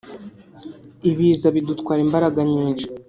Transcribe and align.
Ibiza 1.09 1.47
bidutwara 1.55 1.99
imbaraga 2.07 2.39
nyinshi 2.53 2.85